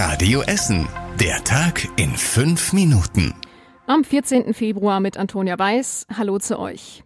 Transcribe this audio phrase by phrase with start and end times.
[0.00, 0.88] Radio Essen.
[1.18, 3.34] Der Tag in fünf Minuten.
[3.88, 4.54] Am 14.
[4.54, 6.06] Februar mit Antonia Weiß.
[6.16, 7.02] Hallo zu euch.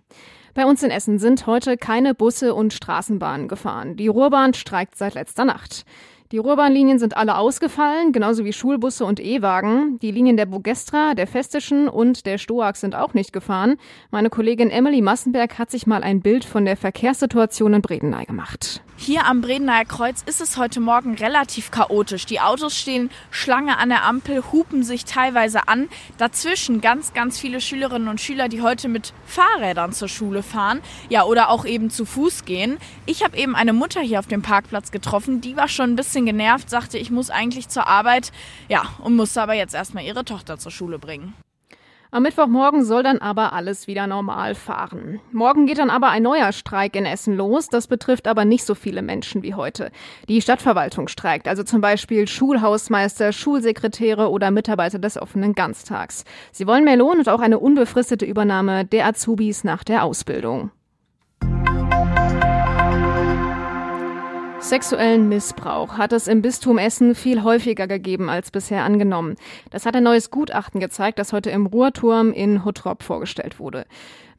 [0.53, 3.97] Bei uns in Essen sind heute keine Busse und Straßenbahnen gefahren.
[3.97, 5.87] Die Ruhrbahn streikt seit letzter Nacht.
[6.33, 9.99] Die Ruhrbahnlinien sind alle ausgefallen, genauso wie Schulbusse und E-Wagen.
[10.01, 13.77] Die Linien der Bogestra, der Festischen und der Stoag sind auch nicht gefahren.
[14.11, 18.83] Meine Kollegin Emily Massenberg hat sich mal ein Bild von der Verkehrssituation in Bredeney gemacht.
[19.05, 22.25] Hier am Bredeneyer Kreuz ist es heute Morgen relativ chaotisch.
[22.25, 25.89] Die Autos stehen Schlange an der Ampel, hupen sich teilweise an.
[26.19, 30.83] Dazwischen ganz, ganz viele Schülerinnen und Schüler, die heute mit Fahrrädern zur Schule fahren.
[31.09, 32.79] Ja, oder auch eben zu Fuß gehen.
[33.05, 35.41] Ich habe eben eine Mutter hier auf dem Parkplatz getroffen.
[35.41, 38.31] Die war schon ein bisschen genervt, sagte, ich muss eigentlich zur Arbeit.
[38.69, 41.35] Ja, und musste aber jetzt erstmal ihre Tochter zur Schule bringen.
[42.15, 45.19] Am Mittwochmorgen soll dann aber alles wieder normal fahren.
[45.33, 47.69] Morgen geht dann aber ein neuer Streik in Essen los.
[47.69, 49.91] Das betrifft aber nicht so viele Menschen wie heute.
[50.29, 56.27] Die Stadtverwaltung streikt, also zum Beispiel Schulhausmeister, Schulsekretäre oder Mitarbeiter des offenen Ganztags.
[56.51, 60.71] Sie wollen mehr Lohn und auch eine unbefristete Übernahme der Azubis nach der Ausbildung.
[64.73, 69.37] Sexuellen Missbrauch hat es im Bistum Essen viel häufiger gegeben als bisher angenommen.
[69.69, 73.85] Das hat ein neues Gutachten gezeigt, das heute im Ruhrturm in Hottrop vorgestellt wurde.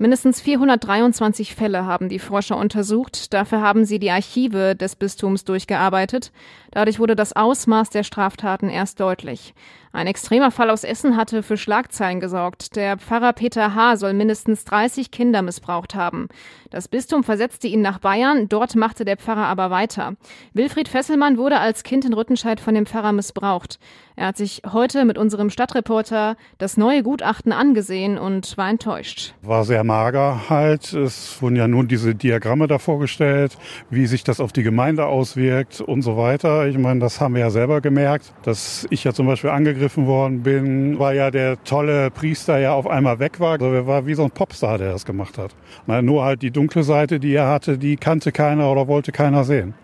[0.04, 3.34] Mindestens 423 Fälle haben die Forscher untersucht.
[3.34, 6.34] Dafür haben sie die Archive des Bistums durchgearbeitet.
[6.72, 9.54] Dadurch wurde das Ausmaß der Straftaten erst deutlich.
[9.96, 12.76] Ein extremer Fall aus Essen hatte für Schlagzeilen gesorgt.
[12.76, 13.98] Der Pfarrer Peter H.
[13.98, 16.30] soll mindestens 30 Kinder missbraucht haben.
[16.72, 20.16] Das Bistum versetzte ihn nach Bayern, dort machte der Pfarrer aber weiter.
[20.54, 23.78] Wilfried Fesselmann wurde als Kind in Rüttenscheid von dem Pfarrer missbraucht.
[24.16, 29.36] Er hat sich heute mit unserem Stadtreporter das neue Gutachten angesehen und war enttäuscht.
[29.44, 30.92] War sehr mager halt.
[30.94, 33.56] Es wurden ja nun diese Diagramme da vorgestellt,
[33.92, 36.66] wie sich das auf die Gemeinde auswirkt und so weiter.
[36.66, 40.42] Ich meine, das haben wir ja selber gemerkt, dass ich ja zum Beispiel angegriffen worden
[40.42, 43.52] bin, weil ja der tolle Priester ja auf einmal weg war.
[43.54, 45.54] Also er war wie so ein Popstar, der das gemacht hat.
[45.86, 49.76] Nur halt die dunkle Seite, die er hatte, die kannte keiner oder wollte keiner sehen.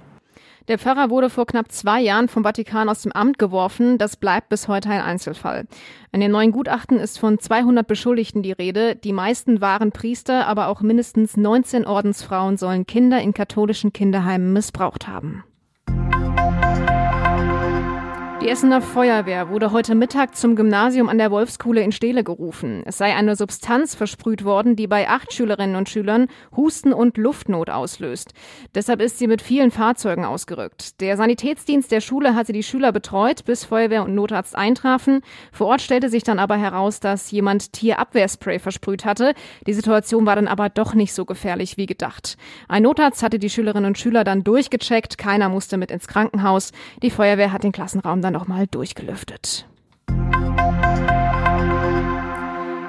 [0.67, 3.97] Der Pfarrer wurde vor knapp zwei Jahren vom Vatikan aus dem Amt geworfen.
[3.97, 5.67] Das bleibt bis heute ein Einzelfall.
[6.11, 8.95] In den neuen Gutachten ist von 200 Beschuldigten die Rede.
[8.95, 15.07] Die meisten waren Priester, aber auch mindestens 19 Ordensfrauen sollen Kinder in katholischen Kinderheimen missbraucht
[15.07, 15.43] haben.
[18.41, 22.83] Die Essener Feuerwehr wurde heute Mittag zum Gymnasium an der Wolfskuhle in Steele gerufen.
[22.85, 27.69] Es sei eine Substanz versprüht worden, die bei acht Schülerinnen und Schülern Husten und Luftnot
[27.69, 28.33] auslöst.
[28.73, 31.01] Deshalb ist sie mit vielen Fahrzeugen ausgerückt.
[31.01, 35.19] Der Sanitätsdienst der Schule hatte die Schüler betreut, bis Feuerwehr und Notarzt eintrafen.
[35.51, 39.33] Vor Ort stellte sich dann aber heraus, dass jemand Tierabwehrspray versprüht hatte.
[39.67, 42.37] Die Situation war dann aber doch nicht so gefährlich wie gedacht.
[42.69, 45.17] Ein Notarzt hatte die Schülerinnen und Schüler dann durchgecheckt.
[45.17, 46.71] Keiner musste mit ins Krankenhaus.
[47.03, 49.68] Die Feuerwehr hat den Klassenraum dann dann nochmal durchgelüftet.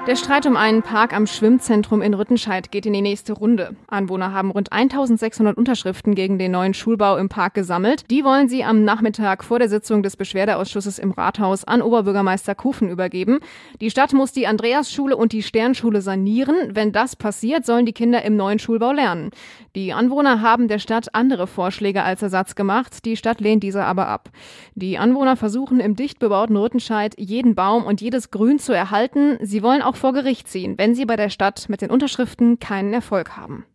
[0.07, 3.75] Der Streit um einen Park am Schwimmzentrum in Rüttenscheid geht in die nächste Runde.
[3.85, 8.09] Anwohner haben rund 1600 Unterschriften gegen den neuen Schulbau im Park gesammelt.
[8.09, 12.89] Die wollen sie am Nachmittag vor der Sitzung des Beschwerdeausschusses im Rathaus an Oberbürgermeister Kufen
[12.89, 13.41] übergeben.
[13.79, 16.55] Die Stadt muss die Andreasschule und die Sternschule sanieren.
[16.73, 19.29] Wenn das passiert, sollen die Kinder im neuen Schulbau lernen.
[19.75, 23.05] Die Anwohner haben der Stadt andere Vorschläge als Ersatz gemacht.
[23.05, 24.31] Die Stadt lehnt diese aber ab.
[24.73, 29.37] Die Anwohner versuchen im dicht bebauten Rüttenscheid jeden Baum und jedes Grün zu erhalten.
[29.41, 32.59] Sie wollen auch auch vor Gericht ziehen, wenn sie bei der Stadt mit den Unterschriften
[32.59, 33.65] keinen Erfolg haben.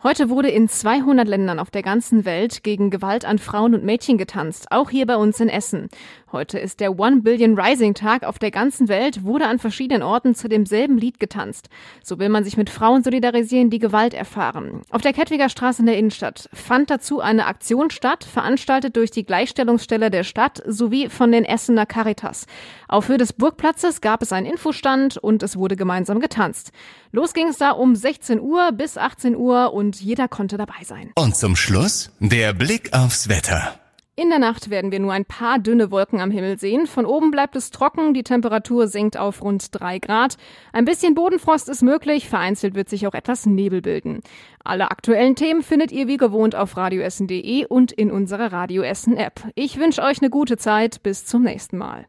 [0.00, 4.16] Heute wurde in 200 Ländern auf der ganzen Welt gegen Gewalt an Frauen und Mädchen
[4.16, 5.88] getanzt, auch hier bei uns in Essen.
[6.30, 10.36] Heute ist der One Billion Rising Tag auf der ganzen Welt, wurde an verschiedenen Orten
[10.36, 11.68] zu demselben Lied getanzt.
[12.04, 14.82] So will man sich mit Frauen solidarisieren, die Gewalt erfahren.
[14.90, 19.24] Auf der Kettwiger Straße in der Innenstadt fand dazu eine Aktion statt, veranstaltet durch die
[19.24, 22.46] Gleichstellungsstelle der Stadt sowie von den Essener Caritas.
[22.86, 26.70] Auf Höhe des Burgplatzes gab es einen Infostand und es wurde gemeinsam getanzt.
[27.10, 31.12] Los ging es da um 16 Uhr bis 18 Uhr und jeder konnte dabei sein.
[31.14, 33.74] Und zum Schluss der Blick aufs Wetter.
[34.16, 36.86] In der Nacht werden wir nur ein paar dünne Wolken am Himmel sehen.
[36.86, 40.36] Von oben bleibt es trocken, die Temperatur sinkt auf rund drei Grad.
[40.74, 44.20] Ein bisschen Bodenfrost ist möglich, vereinzelt wird sich auch etwas Nebel bilden.
[44.62, 49.40] Alle aktuellen Themen findet ihr wie gewohnt auf radioessen.de und in unserer Radio Essen App.
[49.54, 52.08] Ich wünsche euch eine gute Zeit, bis zum nächsten Mal.